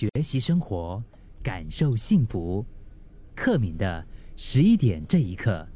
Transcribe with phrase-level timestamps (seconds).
[0.00, 1.02] 学习生活，
[1.42, 2.64] 感受幸福。
[3.34, 4.02] 克敏的
[4.34, 5.66] 十一点这一刻，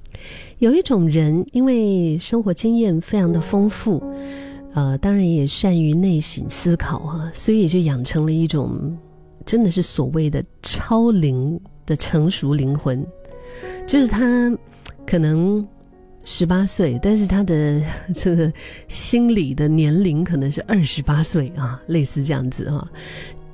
[0.61, 4.03] 有一种人，因为生活经验非常的丰富，
[4.73, 8.97] 呃，当然也善于内省思考啊，所以就养成了一种
[9.45, 13.07] 真的是所谓的超龄的成熟灵魂，
[13.87, 14.51] 就是他
[15.07, 15.69] 可能。
[16.27, 17.83] 十八岁，但是他的
[18.15, 18.51] 这个
[18.89, 22.91] 心理的年龄可能是二十八岁啊，类似这样子啊。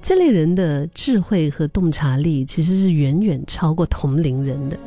[0.02, 4.78] 这类人的智慧和洞察力其实是远远超过同龄人的，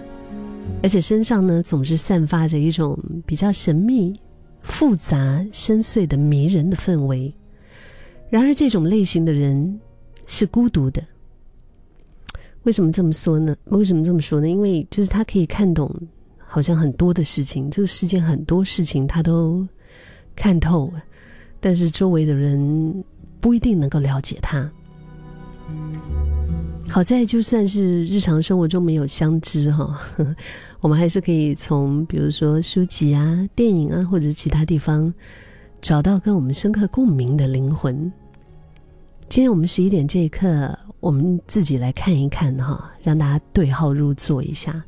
[0.82, 4.14] 而且身上呢总是散发着一种比较神秘、
[4.62, 7.34] 复杂、深邃的迷人的氛围。
[8.30, 9.80] 然而，这种类型的人
[10.26, 11.04] 是孤独的。
[12.64, 13.56] 为什么这么说呢？
[13.66, 14.50] 为什么这么说呢？
[14.50, 15.94] 因为就是他可以看懂。
[16.46, 19.68] 好像很多的事情，这个世界很多事情他都
[20.36, 21.04] 看透了，
[21.60, 23.04] 但是周围的人
[23.42, 24.72] 不一定能够了解他。
[26.88, 30.00] 好在就算是日常生活中没有相知哈，
[30.82, 35.12] 我们还是可以从比如说书籍啊、电影啊或者其他地方
[35.82, 38.12] 找到跟我们深刻共鸣的灵魂。
[39.28, 40.78] 今天我们十一点这一刻。
[41.00, 44.82] 我们自己来看一看哈，让大家对号入座一下。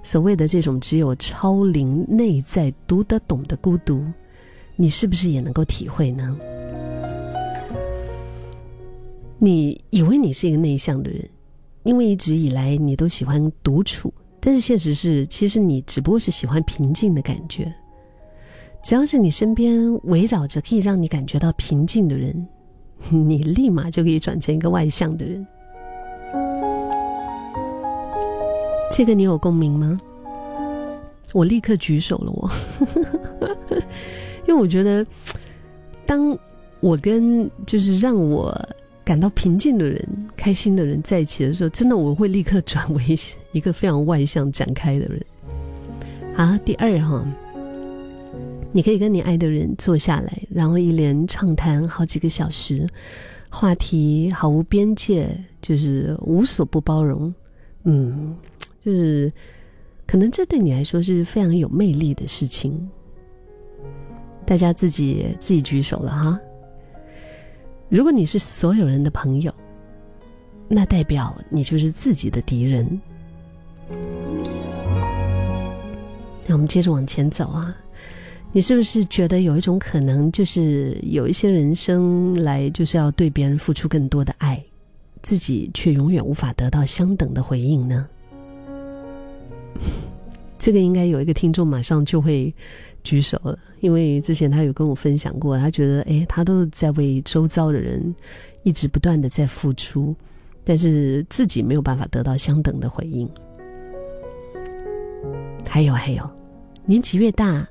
[0.00, 4.00] 所谓的这种只有超龄内在读得懂的孤独，
[4.76, 6.36] 你是不是也能够体会呢？
[9.38, 11.28] 你以为你是一个内向的人，
[11.82, 17.72] 因为一直以来你都喜欢独处，但是现实是，其实你只不过是喜欢平静的感觉。
[18.82, 22.46] 只要是你身边围绕着可以让你感觉到平静的人，
[23.10, 25.46] 你立马就可以转成一个外向的人。
[28.92, 30.00] 这个你有共鸣吗？
[31.32, 32.50] 我立刻举手了，我，
[34.46, 35.04] 因为我觉得，
[36.06, 36.38] 当
[36.80, 38.56] 我跟就是让我
[39.06, 40.04] 感到平静的人、
[40.36, 43.16] 开心的人在一起的时候，真的我会立刻转为
[43.52, 45.24] 一个非常外向、展开的人。
[46.34, 47.24] 好，第二哈，
[48.72, 52.84] 你可以跟你爱的人坐下来，然后一连畅谈好几个小时，
[53.48, 55.28] 话题毫无边界，
[55.62, 57.32] 就是无所不包容，
[57.84, 58.36] 嗯。
[58.84, 59.32] 就是，
[60.04, 62.88] 可能这对你来说是非常有魅力的事情。
[64.44, 66.40] 大家自己自己举手了哈。
[67.88, 69.52] 如果你是所有人的朋友，
[70.68, 73.00] 那代表你就是自己的敌人。
[76.48, 77.76] 那我们接着往前走啊，
[78.50, 84.60] 你是不是觉得有一种可能，就是有一些人生来就是要对别人付出更多的爱，
[85.22, 88.08] 自己却永远无法得到相等的回应呢？
[90.58, 92.52] 这个应该有一个听众马上就会
[93.06, 98.12] 举手了，因为之前他有跟我分享过，他觉得哎，他都在为周遭的人
[98.64, 100.12] 一直不断的在付出，
[100.64, 103.30] 但是自己没有办法得到相等的回应。
[105.68, 106.28] 还有还有，
[106.84, 107.64] 年纪越大，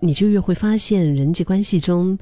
[0.00, 2.18] 你就越会发现人际关系中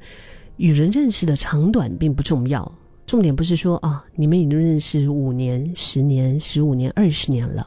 [0.57, 2.69] 与人认识的长短并不重要，
[3.05, 7.65] 重点不是说啊，你们已经认识五年、十年、十五年、二十年了。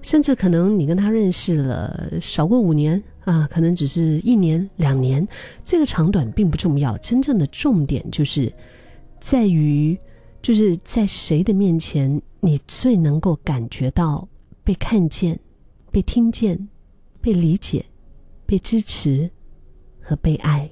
[0.00, 5.28] 甚至可能你跟他认识了少过五年啊，可能只是一年两年，
[5.62, 6.96] 这个长短并不重要。
[6.96, 8.50] 真正的重点就是
[9.20, 9.94] 在于，
[10.40, 14.26] 就是在谁的面前，你最能够感觉到
[14.64, 15.38] 被看见、
[15.90, 16.68] 被听见、
[17.20, 17.84] 被理解、
[18.46, 19.30] 被支持
[20.00, 20.70] 和被爱。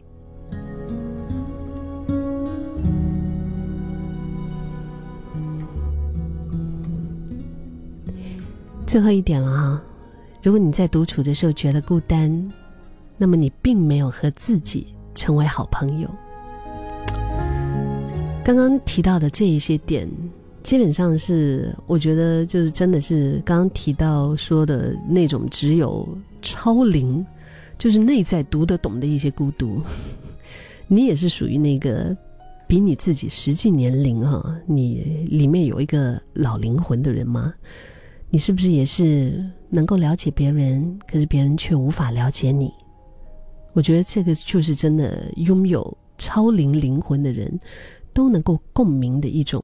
[8.86, 9.84] 最后一点了哈，
[10.46, 12.52] 如果你在独处的时候觉得孤单，
[13.18, 16.08] 那么你并没有和自己成为好朋友。
[18.44, 20.08] 刚刚提到的这一些点，
[20.62, 26.08] 基本上是我觉得就是真的是刚刚提到说的那种只有
[26.40, 27.26] 超龄，
[27.76, 29.82] 就是内在读得懂的一些孤独。
[30.86, 32.16] 你也是属于那个
[32.68, 37.52] 比你自己实际年龄哈，你里面有一个老灵魂的人吗？
[38.28, 42.72] 你是不是也是能够了解别人，可是别人却无法了解你？
[43.72, 47.60] 我觉得这个就是真的拥有超灵灵魂的人
[48.12, 49.62] 都能够共鸣的一种